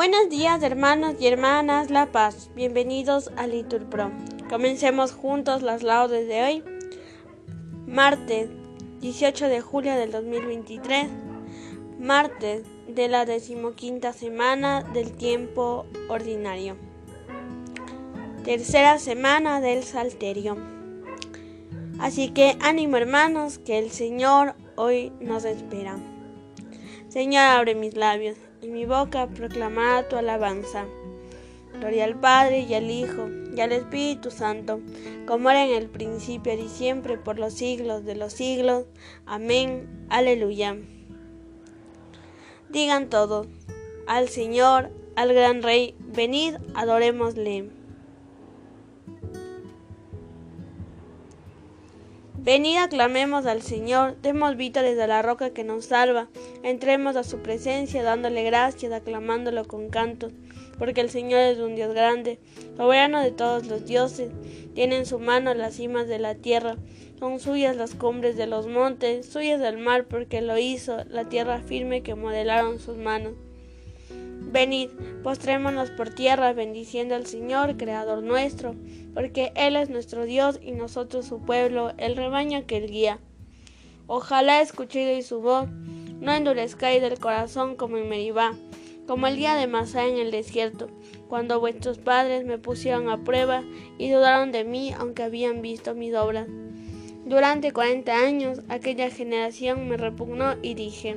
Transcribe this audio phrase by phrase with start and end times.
[0.00, 4.10] Buenos días hermanos y hermanas La Paz, bienvenidos a Litur Pro.
[4.48, 6.64] Comencemos juntos las laudes de hoy,
[7.86, 8.48] martes
[9.02, 11.06] 18 de julio del 2023,
[11.98, 16.78] martes de la decimoquinta semana del tiempo ordinario,
[18.42, 20.56] tercera semana del Salterio.
[21.98, 25.98] Así que ánimo hermanos, que el Señor hoy nos espera.
[27.10, 30.86] Señor, abre mis labios y mi boca proclamará tu alabanza.
[31.78, 34.80] Gloria al Padre y al Hijo y al Espíritu Santo,
[35.26, 38.84] como era en el principio y siempre por los siglos de los siglos.
[39.26, 40.06] Amén.
[40.08, 40.76] Aleluya.
[42.68, 43.46] Digan todos,
[44.06, 47.79] al Señor, al gran Rey, venid, adorémosle.
[52.42, 56.30] Venid, aclamemos al Señor, demos vítores a la roca que nos salva,
[56.62, 60.30] entremos a su presencia dándole gracias, aclamándolo con canto,
[60.78, 62.38] porque el Señor es un Dios grande,
[62.78, 64.30] soberano de todos los dioses,
[64.74, 66.78] tiene en su mano las cimas de la tierra,
[67.18, 71.60] son suyas las cumbres de los montes, suyas el mar porque lo hizo, la tierra
[71.60, 73.34] firme que modelaron sus manos.
[74.52, 74.90] Venid,
[75.22, 78.74] postrémonos por tierra, bendiciendo al Señor, Creador nuestro,
[79.14, 83.20] porque Él es nuestro Dios y nosotros su pueblo, el rebaño que Él guía.
[84.08, 85.68] Ojalá escuchéis su voz,
[86.20, 88.56] no endurezcáis el corazón como en Meribá,
[89.06, 90.88] como el día de Masá en el desierto,
[91.28, 93.62] cuando vuestros padres me pusieron a prueba
[93.98, 96.48] y dudaron de mí, aunque habían visto mis obras.
[97.24, 101.16] Durante cuarenta años aquella generación me repugnó y dije,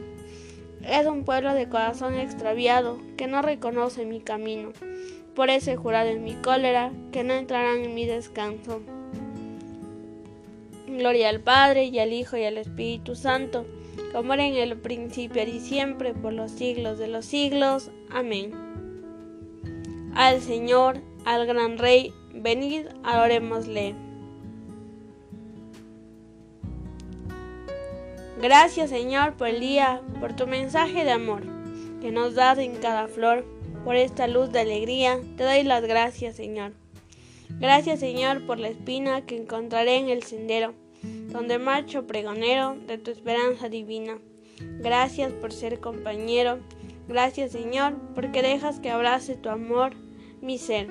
[0.87, 4.71] es un pueblo de corazón extraviado que no reconoce mi camino.
[5.35, 8.81] Por eso he jurado en mi cólera que no entrarán en mi descanso.
[10.87, 13.65] Gloria al Padre y al Hijo y al Espíritu Santo,
[14.11, 17.89] como era en el principio y siempre, por los siglos de los siglos.
[18.11, 18.51] Amén.
[20.13, 23.95] Al Señor, al gran Rey, venid, adorémosle.
[28.43, 31.43] Gracias Señor por el día, por tu mensaje de amor
[32.01, 33.45] que nos das en cada flor,
[33.85, 35.17] por esta luz de alegría.
[35.37, 36.73] Te doy las gracias Señor.
[37.61, 40.73] Gracias Señor por la espina que encontraré en el sendero,
[41.31, 44.17] donde marcho pregonero de tu esperanza divina.
[44.59, 46.59] Gracias por ser compañero.
[47.07, 49.93] Gracias Señor porque dejas que abrace tu amor
[50.41, 50.89] mi ser,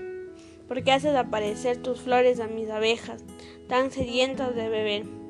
[0.69, 3.23] porque haces aparecer tus flores a mis abejas,
[3.69, 5.22] tan sedientas de beber.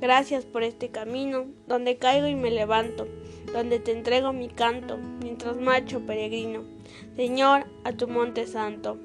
[0.00, 3.06] Gracias por este camino, donde caigo y me levanto,
[3.52, 6.64] donde te entrego mi canto, mientras marcho peregrino,
[7.16, 8.98] Señor, a tu monte santo.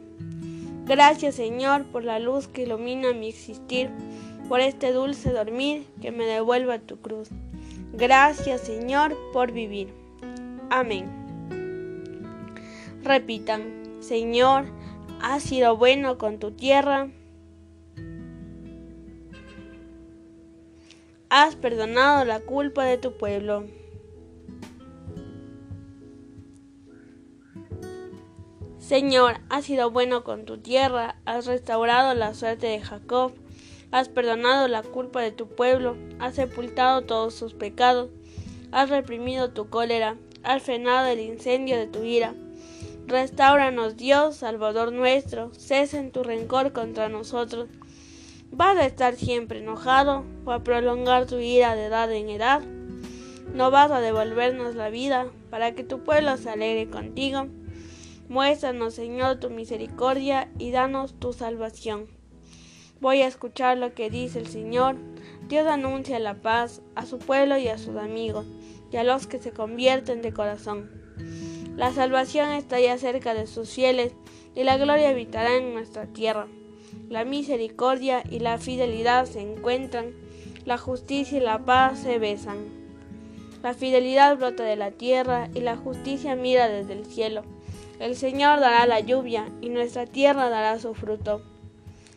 [0.86, 3.90] Gracias, Señor, por la luz que ilumina mi existir,
[4.48, 7.30] por este dulce dormir que me devuelva tu cruz.
[7.94, 9.94] Gracias, Señor, por vivir.
[10.72, 11.08] Amén.
[13.04, 13.62] Repitan,
[14.00, 14.66] Señor,
[15.22, 17.10] has sido bueno con tu tierra,
[21.30, 23.66] has perdonado la culpa de tu pueblo.
[28.80, 33.34] Señor, has sido bueno con tu tierra, has restaurado la suerte de Jacob,
[33.92, 38.10] has perdonado la culpa de tu pueblo, has sepultado todos sus pecados,
[38.72, 42.34] has reprimido tu cólera, has frenado el incendio de tu ira.
[43.06, 47.68] Restauranos, Dios, Salvador nuestro, cesa en tu rencor contra nosotros
[48.52, 52.62] ¿Vas a estar siempre enojado o a prolongar tu ira de edad en edad?
[53.54, 57.48] ¿No vas a devolvernos la vida para que tu pueblo se alegre contigo?
[58.28, 62.08] Muéstranos, Señor, tu misericordia y danos tu salvación.
[63.00, 64.98] Voy a escuchar lo que dice el Señor.
[65.48, 68.46] Dios anuncia la paz a su pueblo y a sus amigos,
[68.92, 70.92] y a los que se convierten de corazón.
[71.76, 74.14] La salvación está ya cerca de sus fieles,
[74.54, 76.48] y la gloria habitará en nuestra tierra.
[77.10, 80.14] La misericordia y la fidelidad se encuentran,
[80.66, 82.58] la justicia y la paz se besan.
[83.64, 87.42] La fidelidad brota de la tierra y la justicia mira desde el cielo.
[88.00, 91.42] El Señor dará la lluvia y nuestra tierra dará su fruto.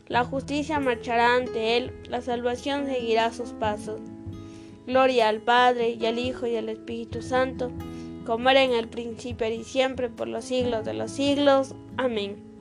[0.09, 3.99] La justicia marchará ante Él, la salvación seguirá sus pasos.
[4.87, 7.71] Gloria al Padre y al Hijo y al Espíritu Santo,
[8.27, 11.75] como era en el principio y siempre por los siglos de los siglos.
[11.97, 12.52] Amén.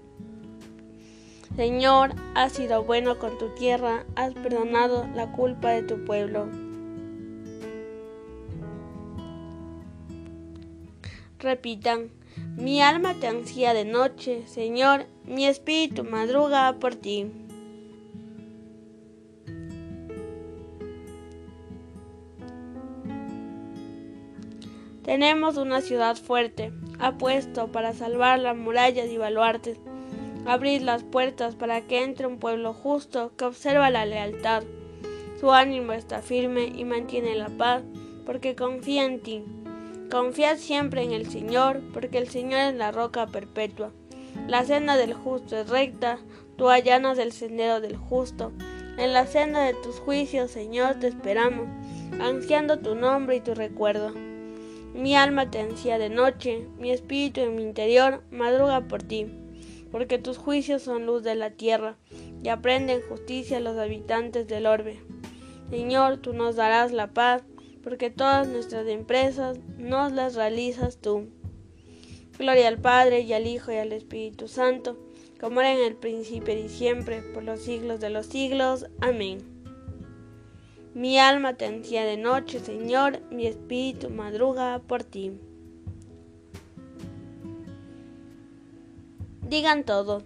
[1.56, 6.48] Señor, has sido bueno con tu tierra, has perdonado la culpa de tu pueblo.
[11.40, 12.10] Repitan,
[12.56, 17.30] mi alma te ansía de noche, Señor, mi espíritu madruga por ti.
[25.04, 29.78] Tenemos una ciudad fuerte, ha puesto para salvar las murallas y baluartes.
[30.46, 34.64] Abrid las puertas para que entre un pueblo justo que observa la lealtad.
[35.40, 37.84] Su ánimo está firme y mantiene la paz,
[38.26, 39.44] porque confía en ti.
[40.10, 43.92] Confiad siempre en el Señor, porque el Señor es la roca perpetua.
[44.48, 46.18] La senda del justo es recta,
[46.58, 48.52] tú allanas el sendero del justo.
[48.98, 51.68] En la senda de tus juicios, Señor, te esperamos,
[52.20, 54.12] ansiando tu nombre y tu recuerdo.
[54.94, 59.28] Mi alma te ansía de noche, mi espíritu en mi interior madruga por ti,
[59.92, 61.98] porque tus juicios son luz de la tierra,
[62.44, 65.00] y aprenden justicia los habitantes del orbe.
[65.70, 67.44] Señor, tú nos darás la paz,
[67.84, 71.30] porque todas nuestras empresas nos las realizas tú.
[72.38, 74.98] Gloria al Padre, y al Hijo, y al Espíritu Santo,
[75.40, 78.88] como era en el principio y siempre, por los siglos de los siglos.
[79.00, 79.40] Amén.
[80.94, 85.32] Mi alma te ansía de noche, Señor, mi espíritu madruga por ti.
[89.52, 90.24] Digan todos,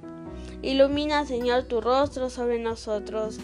[0.61, 3.39] ilumina, Señor, tu rostro sobre nosotros.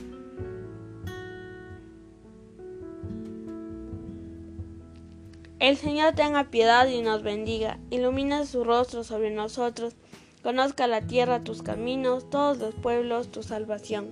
[5.57, 9.95] El Señor tenga piedad y nos bendiga, ilumina su rostro sobre nosotros,
[10.43, 14.07] conozca la tierra tus caminos, todos los pueblos tu salvación.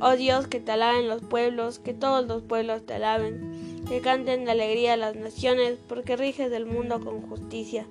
[0.00, 4.44] Oh Dios, que te alaben los pueblos, que todos los pueblos te alaben, que canten
[4.44, 7.86] de alegría las naciones, porque riges el mundo con justicia,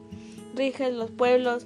[0.53, 1.65] riges los pueblos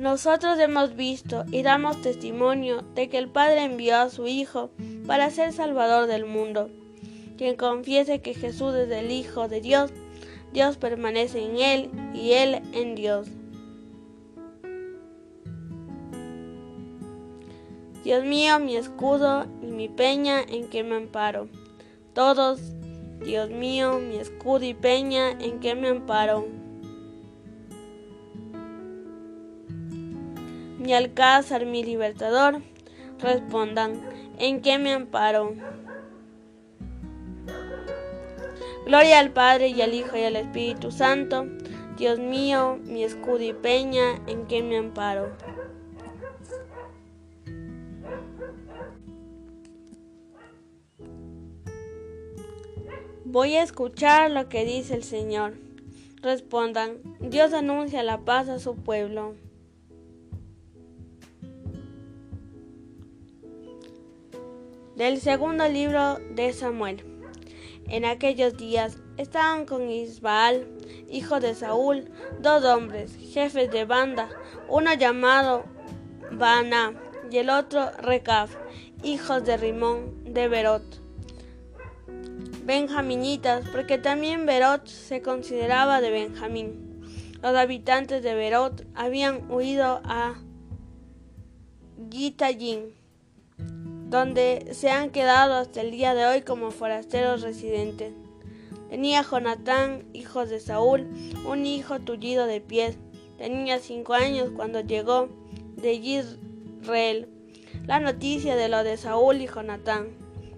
[0.00, 4.70] Nosotros hemos visto y damos testimonio de que el Padre envió a su Hijo
[5.06, 6.70] para ser Salvador del mundo.
[7.36, 9.92] Quien confiese que Jesús es el Hijo de Dios,
[10.54, 13.28] Dios permanece en él y él en Dios.
[18.02, 21.46] Dios mío, mi escudo y mi peña en que me amparo.
[22.14, 22.72] Todos,
[23.22, 26.59] Dios mío, mi escudo y peña en que me amparo.
[30.80, 32.62] Mi alcázar, mi libertador,
[33.18, 34.00] respondan,
[34.38, 35.54] ¿en qué me amparo?
[38.86, 41.44] Gloria al Padre y al Hijo y al Espíritu Santo.
[41.98, 45.36] Dios mío, mi escudo y peña, en que me amparo.
[53.26, 55.58] Voy a escuchar lo que dice el Señor.
[56.22, 59.34] Respondan, Dios anuncia la paz a su pueblo.
[65.00, 67.02] Del segundo libro de Samuel.
[67.88, 70.66] En aquellos días estaban con Isbaal,
[71.08, 72.10] hijo de Saúl,
[72.42, 74.28] dos hombres, jefes de banda,
[74.68, 75.64] uno llamado
[76.32, 76.92] Bana
[77.30, 78.54] y el otro Recaf,
[79.02, 81.00] hijos de Rimón de Berot.
[82.66, 87.00] Benjaminitas, porque también Berot se consideraba de Benjamín.
[87.40, 90.34] Los habitantes de Berot habían huido a
[92.10, 92.99] Gitayín
[94.10, 98.12] donde se han quedado hasta el día de hoy como forasteros residentes.
[98.88, 101.06] Tenía Jonatán, hijo de Saúl,
[101.46, 102.98] un hijo tullido de pies.
[103.38, 105.28] Tenía cinco años cuando llegó
[105.76, 107.28] de Israel
[107.86, 110.08] la noticia de lo de Saúl y Jonatán.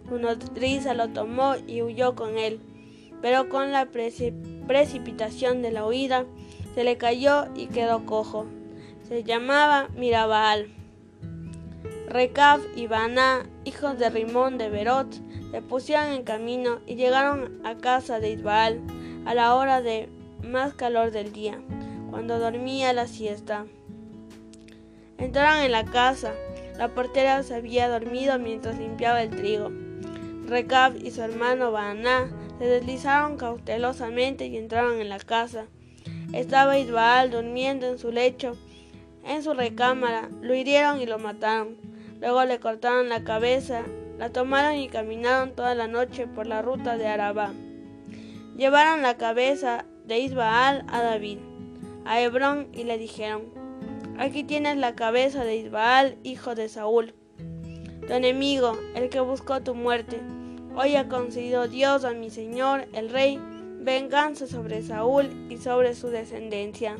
[0.09, 2.59] Su nodriza lo tomó y huyó con él,
[3.21, 3.89] pero con la
[4.67, 6.25] precipitación de la huida
[6.75, 8.47] se le cayó y quedó cojo.
[9.09, 10.82] Se llamaba Mirabaal.
[12.13, 15.09] Recab y Baná, hijos de Rimón de Berot,
[15.51, 18.83] se pusieron en camino y llegaron a casa de Isbaal
[19.25, 20.11] a la hora de
[20.43, 21.59] más calor del día,
[22.11, 23.65] cuando dormía la siesta.
[25.17, 26.35] Entraron en la casa.
[26.77, 29.71] La portera se había dormido mientras limpiaba el trigo.
[30.47, 35.65] Recab y su hermano Baná se deslizaron cautelosamente y entraron en la casa.
[36.35, 38.59] Estaba Isbaal durmiendo en su lecho,
[39.25, 40.29] en su recámara.
[40.43, 41.92] Lo hirieron y lo mataron.
[42.23, 43.83] Luego le cortaron la cabeza,
[44.17, 47.53] la tomaron y caminaron toda la noche por la ruta de Arabá.
[48.57, 51.39] Llevaron la cabeza de Isbaal a David,
[52.05, 53.53] a Hebrón, y le dijeron,
[54.19, 57.13] aquí tienes la cabeza de Isbaal, hijo de Saúl.
[58.07, 60.21] tu enemigo, el que buscó tu muerte.
[60.77, 63.41] Hoy ha concedido Dios a mi Señor, el Rey,
[63.81, 66.99] venganza sobre Saúl y sobre su descendencia.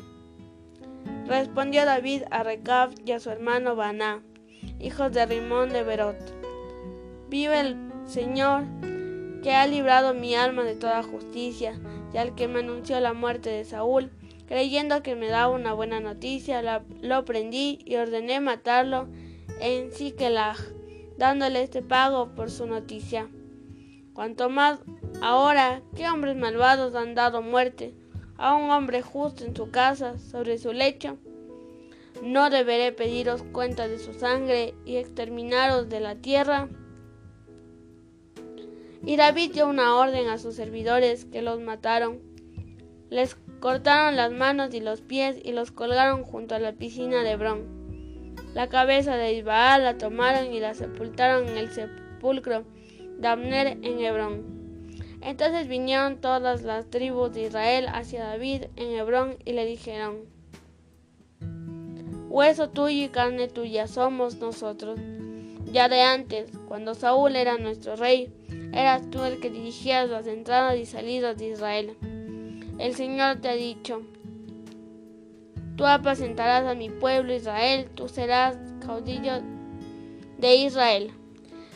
[1.27, 4.21] Respondió David a Recab y a su hermano Baná,
[4.79, 6.17] hijos de Rimón de Berot.
[7.29, 8.63] Vive el Señor,
[9.41, 11.79] que ha librado mi alma de toda justicia,
[12.13, 14.11] y al que me anunció la muerte de Saúl,
[14.45, 19.07] creyendo que me daba una buena noticia, lo prendí y ordené matarlo
[19.59, 20.57] en Siquelag,
[21.17, 23.29] dándole este pago por su noticia.
[24.13, 24.79] Cuanto más
[25.21, 27.95] ahora que hombres malvados han dado muerte
[28.37, 31.17] a un hombre justo en su casa, sobre su lecho,
[32.23, 36.69] no deberé pediros cuenta de su sangre y exterminaros de la tierra.
[39.05, 42.21] Y David dio una orden a sus servidores que los mataron.
[43.09, 47.31] Les cortaron las manos y los pies y los colgaron junto a la piscina de
[47.31, 48.33] Hebrón.
[48.53, 52.63] La cabeza de Isbaal la tomaron y la sepultaron en el sepulcro
[53.17, 54.87] de Abner en Hebrón.
[55.21, 60.32] Entonces vinieron todas las tribus de Israel hacia David en Hebrón y le dijeron,
[62.33, 64.99] Hueso tuyo y carne tuya somos nosotros.
[65.71, 68.33] Ya de antes, cuando Saúl era nuestro rey,
[68.73, 71.95] eras tú el que dirigías las entradas y salidas de Israel.
[72.79, 74.01] El Señor te ha dicho,
[75.75, 79.33] tú apacentarás a mi pueblo Israel, tú serás caudillo
[80.39, 81.11] de Israel.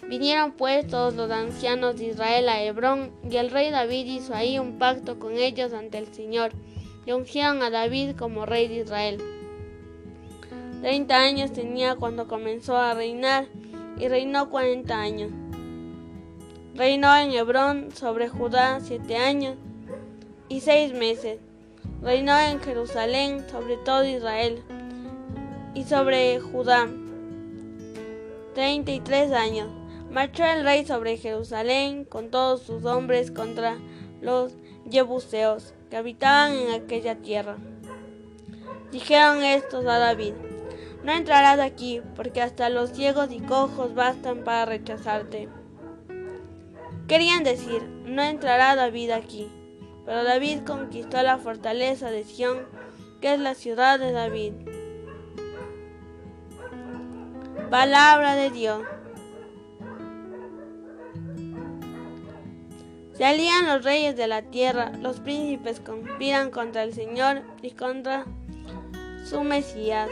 [0.09, 4.57] Vinieron pues todos los ancianos de Israel a Hebrón, y el rey David hizo ahí
[4.57, 6.51] un pacto con ellos ante el Señor,
[7.05, 9.21] y ungieron a David como rey de Israel.
[10.87, 13.47] Treinta años tenía cuando comenzó a reinar,
[13.99, 15.31] y reinó cuarenta años.
[16.75, 19.57] Reinó en Hebrón sobre Judá siete años
[20.47, 21.39] y seis meses.
[22.01, 24.63] Reinó en Jerusalén sobre todo Israel
[25.75, 26.87] y sobre Judá
[28.55, 29.67] treinta y tres años.
[30.09, 33.75] Marchó el rey sobre Jerusalén con todos sus hombres contra
[34.21, 34.53] los
[34.89, 37.57] jebuseos que habitaban en aquella tierra.
[38.93, 40.31] Dijeron estos a David,
[41.07, 45.47] no entrarás aquí, porque hasta los ciegos y cojos bastan para rechazarte.
[47.07, 49.49] Querían decir, no entrará David aquí.
[50.05, 52.57] Pero David conquistó la fortaleza de Sión,
[53.21, 54.51] que es la ciudad de David.
[57.69, 58.81] Palabra de Dios.
[63.13, 68.25] Se alían los reyes de la tierra, los príncipes conspiran contra el Señor y contra
[69.23, 70.09] su Mesías.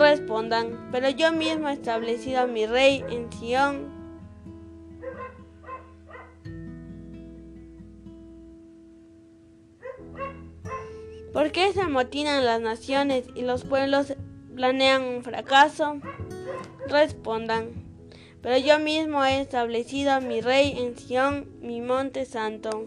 [0.00, 3.90] Respondan, pero yo mismo he establecido a mi rey en Sión.
[11.34, 14.14] ¿Por qué se amotinan las naciones y los pueblos
[14.56, 16.00] planean un fracaso?
[16.88, 17.84] Respondan.
[18.40, 22.86] Pero yo mismo he establecido a mi rey en Sión, mi monte santo.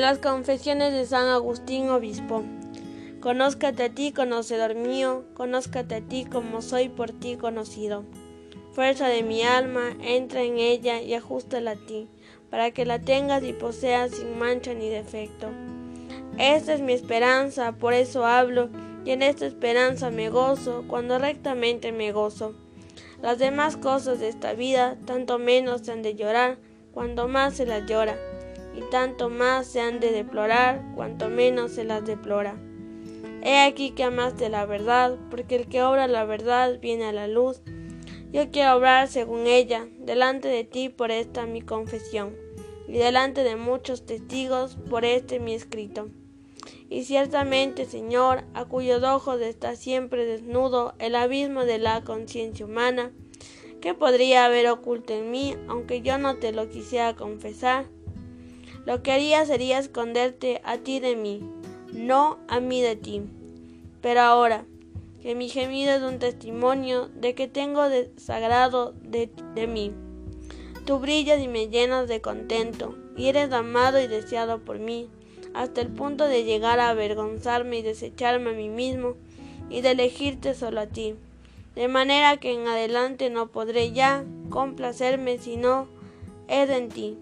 [0.00, 2.42] Las confesiones de San Agustín Obispo.
[3.20, 8.04] Conózcate a ti, conocedor mío, conózcate a ti como soy por ti conocido.
[8.72, 12.08] Fuerza de mi alma, entra en ella y ajustala a ti,
[12.48, 15.48] para que la tengas y poseas sin mancha ni defecto.
[16.38, 18.70] Esta es mi esperanza, por eso hablo,
[19.04, 22.54] y en esta esperanza me gozo, cuando rectamente me gozo.
[23.20, 26.56] Las demás cosas de esta vida, tanto menos se han de llorar,
[26.94, 28.16] cuando más se las llora,
[28.74, 32.56] y tanto más se han de deplorar, cuanto menos se las deplora.
[33.42, 37.26] He aquí que amaste la verdad, porque el que obra la verdad viene a la
[37.26, 37.62] luz,
[38.32, 42.36] yo quiero obrar según ella, delante de ti por esta mi confesión,
[42.86, 46.08] y delante de muchos testigos por este mi escrito.
[46.88, 53.12] Y ciertamente, Señor, a cuyos ojos está siempre desnudo el abismo de la conciencia humana,
[53.80, 57.86] ¿qué podría haber oculto en mí, aunque yo no te lo quisiera confesar?
[58.86, 61.42] Lo que haría sería esconderte a ti de mí,
[61.92, 63.22] no a mí de ti.
[64.00, 64.64] Pero ahora,
[65.22, 69.92] que mi gemido es un testimonio de que tengo desagrado de, de mí.
[70.86, 75.08] Tú brillas y me llenas de contento, y eres amado y deseado por mí,
[75.52, 79.14] hasta el punto de llegar a avergonzarme y desecharme a mí mismo,
[79.68, 81.14] y de elegirte solo a ti.
[81.74, 85.86] De manera que en adelante no podré ya complacerme si no
[86.48, 87.16] es en ti,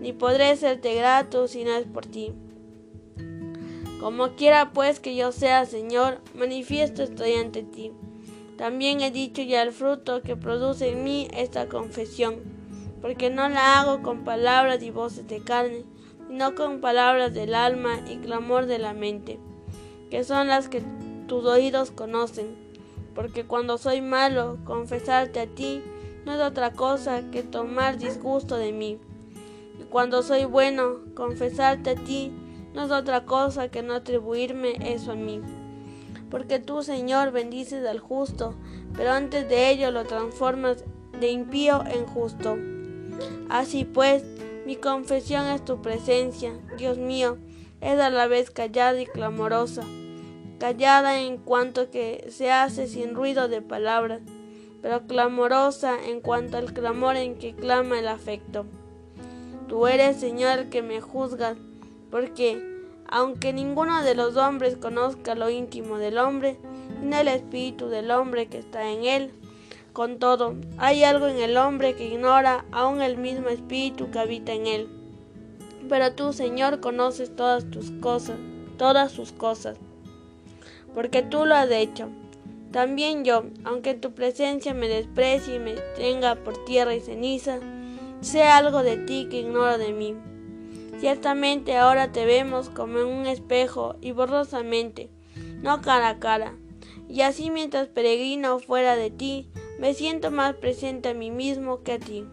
[0.00, 2.32] ni podré serte grato si no es por ti.
[4.00, 7.92] Como quiera pues que yo sea, Señor, manifiesto estoy ante ti.
[8.56, 12.36] También he dicho ya el fruto que produce en mí esta confesión,
[13.02, 15.84] porque no la hago con palabras y voces de carne,
[16.28, 19.38] sino con palabras del alma y clamor de la mente,
[20.10, 20.82] que son las que
[21.26, 22.56] tus oídos conocen.
[23.14, 25.82] Porque cuando soy malo, confesarte a ti
[26.24, 28.98] no es otra cosa que tomar disgusto de mí.
[29.80, 32.32] Y cuando soy bueno, confesarte a ti
[32.74, 35.40] no es otra cosa que no atribuirme eso a mí.
[36.30, 38.54] Porque tú, Señor, bendices al justo,
[38.96, 40.84] pero antes de ello lo transformas
[41.18, 42.56] de impío en justo.
[43.48, 44.22] Así pues,
[44.64, 47.38] mi confesión es tu presencia, Dios mío,
[47.80, 49.82] es a la vez callada y clamorosa,
[50.58, 54.20] callada en cuanto que se hace sin ruido de palabras,
[54.80, 58.66] pero clamorosa en cuanto al clamor en que clama el afecto.
[59.70, 61.56] Tú eres, Señor, que me juzgas,
[62.10, 62.60] porque,
[63.06, 66.58] aunque ninguno de los hombres conozca lo íntimo del hombre,
[67.00, 69.30] ni el espíritu del hombre que está en él,
[69.92, 74.54] con todo, hay algo en el hombre que ignora aún el mismo espíritu que habita
[74.54, 74.88] en él.
[75.88, 78.38] Pero tú, Señor, conoces todas tus cosas,
[78.76, 79.78] todas sus cosas,
[80.96, 82.08] porque tú lo has hecho.
[82.72, 87.60] También yo, aunque tu presencia me desprecie y me tenga por tierra y ceniza,
[88.20, 90.14] sé algo de ti que ignoro de mí.
[90.98, 95.08] Ciertamente ahora te vemos como en un espejo y borrosamente,
[95.62, 96.54] no cara a cara.
[97.08, 99.48] Y así mientras peregrino fuera de ti,
[99.78, 102.24] me siento más presente a mí mismo que a ti.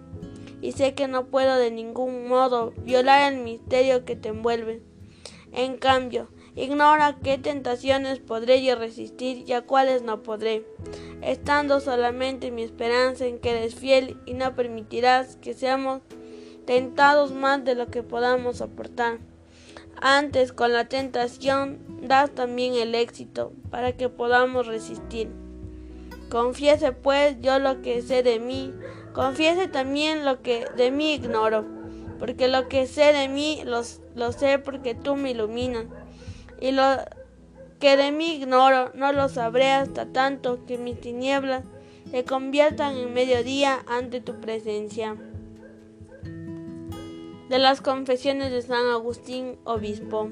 [0.61, 4.81] Y sé que no puedo de ningún modo violar el misterio que te envuelve.
[5.53, 6.27] En cambio,
[6.57, 10.65] Ignora qué tentaciones podré yo resistir y a cuáles no podré,
[11.21, 16.01] estando solamente mi esperanza en que eres fiel y no permitirás que seamos
[16.65, 19.19] tentados más de lo que podamos soportar.
[20.01, 25.29] Antes, con la tentación, das también el éxito para que podamos resistir.
[26.31, 28.73] Confiese pues yo lo que sé de mí,
[29.13, 31.65] confiese también lo que de mí ignoro,
[32.17, 35.85] porque lo que sé de mí lo sé porque tú me iluminas
[36.59, 36.83] y lo
[37.79, 41.63] que de mí ignoro no lo sabré hasta tanto que mis tinieblas
[42.09, 45.15] se conviertan en mediodía ante tu presencia.
[47.49, 50.29] De las confesiones de San Agustín, obispo.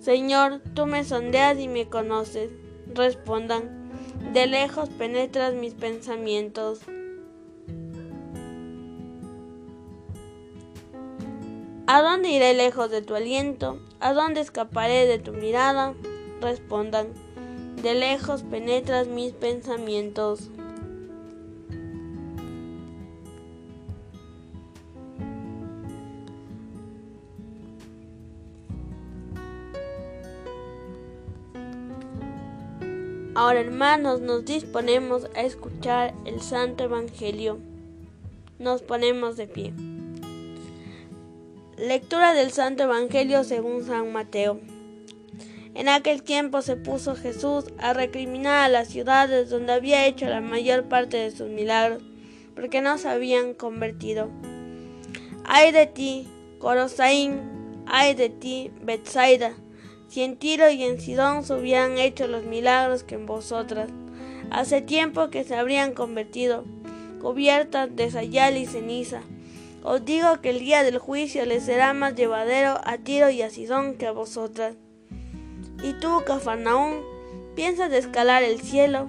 [0.00, 2.50] Señor, tú me sondeas y me conoces.
[2.92, 3.90] Respondan,
[4.32, 6.80] de lejos penetras mis pensamientos.
[11.94, 13.78] ¿A dónde iré lejos de tu aliento?
[14.00, 15.92] ¿A dónde escaparé de tu mirada?
[16.40, 17.08] Respondan,
[17.82, 20.48] de lejos penetras mis pensamientos.
[33.34, 37.58] Ahora hermanos nos disponemos a escuchar el Santo Evangelio.
[38.58, 39.91] Nos ponemos de pie.
[41.82, 44.60] Lectura del Santo Evangelio según San Mateo.
[45.74, 50.40] En aquel tiempo se puso Jesús a recriminar a las ciudades donde había hecho la
[50.40, 52.00] mayor parte de sus milagros,
[52.54, 54.30] porque no se habían convertido.
[55.44, 56.28] Ay de ti,
[56.60, 57.40] Corosaín,
[57.86, 59.52] ay de ti, Betsaida,
[60.06, 63.90] si en Tiro y en Sidón se hubieran hecho los milagros que en vosotras.
[64.52, 66.64] Hace tiempo que se habrían convertido,
[67.20, 69.22] cubiertas de sayal y ceniza.
[69.84, 73.50] Os digo que el día del juicio les será más llevadero a Tiro y a
[73.50, 74.76] Sidón que a vosotras.
[75.82, 77.02] Y tú, Cafarnaún,
[77.56, 79.08] piensas de escalar el cielo,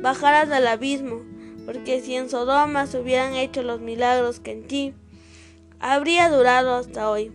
[0.00, 1.20] bajarás al abismo,
[1.66, 4.94] porque si en Sodoma se hubieran hecho los milagros que en ti,
[5.78, 7.30] habría durado hasta hoy.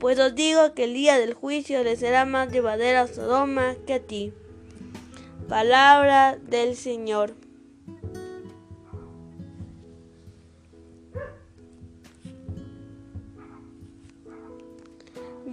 [0.00, 3.94] Pues os digo que el día del juicio les será más llevadero a Sodoma que
[3.94, 4.32] a ti.
[5.48, 7.43] Palabra del Señor.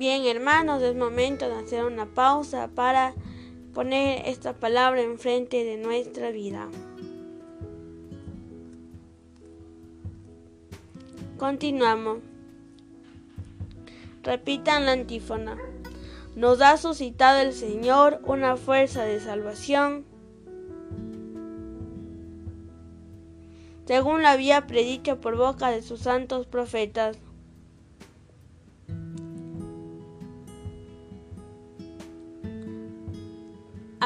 [0.02, 3.14] Bien, hermanos, es momento de hacer una pausa para
[3.72, 6.70] poner esta palabra enfrente de nuestra vida.
[11.38, 12.18] Continuamos.
[14.24, 15.60] Repitan la antífona.
[16.36, 20.04] Nos ha suscitado el Señor una fuerza de salvación.
[23.86, 27.20] Según la había predicho por boca de sus santos profetas.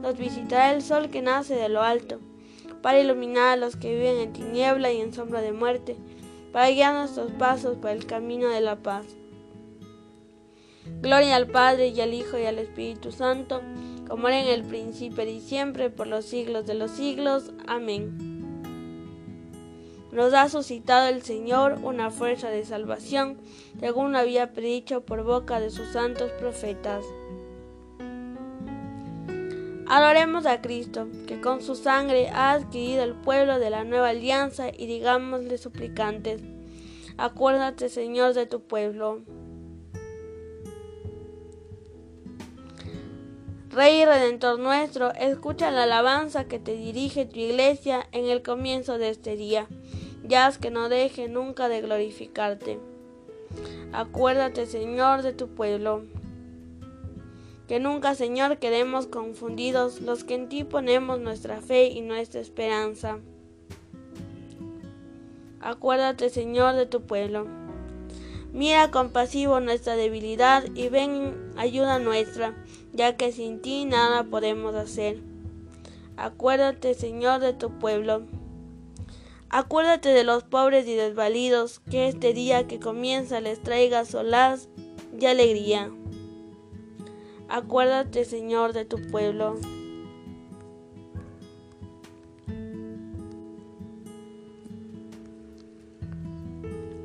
[0.00, 2.18] nos visitará el sol que nace de lo alto,
[2.82, 5.96] para iluminar a los que viven en tiniebla y en sombra de muerte,
[6.52, 9.06] para guiar nuestros pasos por el camino de la paz.
[11.00, 13.62] Gloria al Padre y al Hijo y al Espíritu Santo,
[14.08, 17.52] como era en el principio y siempre, por los siglos de los siglos.
[17.66, 18.40] Amén.
[20.12, 23.38] Nos ha suscitado el Señor una fuerza de salvación,
[23.78, 27.04] según lo había predicho por boca de sus santos profetas.
[29.90, 34.68] Adoremos a Cristo, que con su sangre ha adquirido el pueblo de la nueva alianza,
[34.68, 36.40] y digámosle suplicantes,
[37.18, 39.22] acuérdate Señor de tu pueblo.
[43.70, 48.96] Rey y Redentor nuestro, escucha la alabanza que te dirige tu iglesia en el comienzo
[48.96, 49.66] de este día.
[50.22, 52.78] Ya haz que no deje nunca de glorificarte.
[53.92, 56.04] Acuérdate, Señor, de tu pueblo.
[57.70, 63.20] Que nunca, Señor, quedemos confundidos los que en ti ponemos nuestra fe y nuestra esperanza.
[65.60, 67.46] Acuérdate, Señor, de tu pueblo.
[68.52, 72.56] Mira compasivo nuestra debilidad y ven ayuda nuestra
[72.92, 75.20] ya que sin ti nada podemos hacer.
[76.16, 78.22] Acuérdate, Señor, de tu pueblo.
[79.48, 84.68] Acuérdate de los pobres y desvalidos, que este día que comienza les traiga solaz
[85.16, 85.92] y alegría.
[87.50, 89.56] Acuérdate, Señor, de tu pueblo.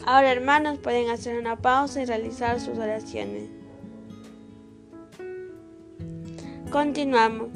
[0.05, 3.49] Ahora, hermanos, pueden hacer una pausa y realizar sus oraciones.
[6.69, 7.47] Continuamos.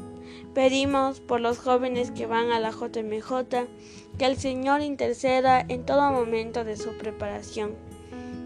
[0.56, 3.68] Pedimos por los jóvenes que van a la JMJ
[4.18, 7.76] que el Señor interceda en todo momento de su preparación.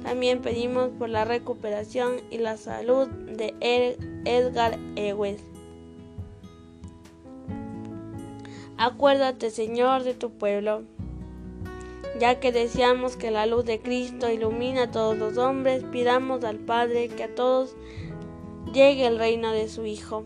[0.04, 3.56] También pedimos por la recuperación y la salud de
[4.26, 5.42] Edgar Ewes.
[8.78, 10.84] Acuérdate, Señor, de tu pueblo,
[12.20, 16.58] ya que deseamos que la luz de Cristo ilumine a todos los hombres, pidamos al
[16.58, 17.76] Padre que a todos
[18.74, 20.26] llegue el reino de su Hijo.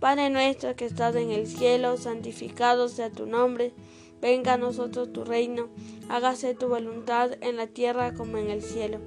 [0.00, 3.72] Padre nuestro que estás en el cielo, santificado sea tu nombre,
[4.20, 5.68] venga a nosotros tu reino,
[6.08, 8.98] hágase tu voluntad en la tierra como en el cielo.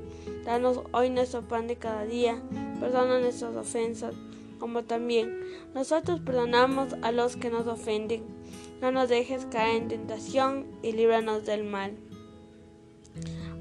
[0.43, 2.41] Danos hoy nuestro pan de cada día,
[2.81, 4.13] perdona nuestras ofensas,
[4.59, 5.39] como también
[5.73, 8.23] nosotros perdonamos a los que nos ofenden.
[8.81, 11.95] No nos dejes caer en tentación y líbranos del mal.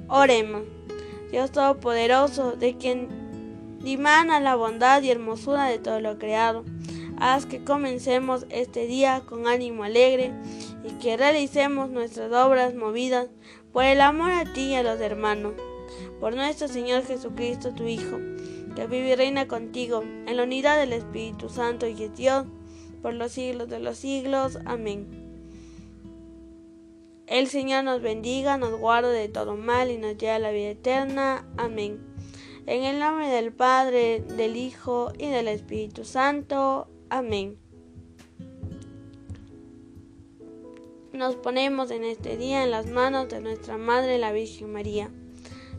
[0.08, 0.62] Oremos.
[1.30, 6.64] Dios Todopoderoso, de quien dimana la bondad y hermosura de todo lo creado
[7.20, 10.32] Haz que comencemos este día con ánimo alegre
[10.82, 13.28] y que realicemos nuestras obras movidas
[13.74, 15.52] por el amor a ti y a los hermanos.
[16.18, 18.16] Por nuestro Señor Jesucristo, tu Hijo,
[18.80, 22.46] que vive y reina contigo en la unidad del Espíritu Santo y es Dios,
[23.02, 24.56] por los siglos de los siglos.
[24.64, 25.06] Amén.
[27.26, 30.70] El Señor nos bendiga, nos guarde de todo mal y nos lleve a la vida
[30.70, 31.46] eterna.
[31.58, 32.00] Amén.
[32.64, 36.88] En el nombre del Padre, del Hijo y del Espíritu Santo.
[37.10, 37.58] Amén.
[41.12, 45.10] Nos ponemos en este día en las manos de nuestra Madre la Virgen María.